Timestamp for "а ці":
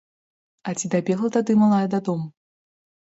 0.69-0.89